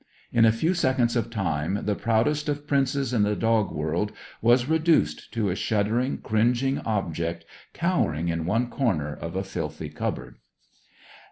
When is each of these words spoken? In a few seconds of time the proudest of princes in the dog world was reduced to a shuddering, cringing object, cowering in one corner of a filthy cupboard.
In 0.33 0.45
a 0.45 0.51
few 0.51 0.73
seconds 0.73 1.15
of 1.15 1.29
time 1.29 1.81
the 1.83 1.93
proudest 1.93 2.49
of 2.49 2.65
princes 2.65 3.13
in 3.13 3.21
the 3.21 3.35
dog 3.35 3.71
world 3.71 4.11
was 4.41 4.65
reduced 4.67 5.31
to 5.33 5.49
a 5.51 5.55
shuddering, 5.55 6.17
cringing 6.21 6.79
object, 6.79 7.45
cowering 7.73 8.27
in 8.27 8.47
one 8.47 8.71
corner 8.71 9.13
of 9.15 9.35
a 9.35 9.43
filthy 9.43 9.89
cupboard. 9.89 10.37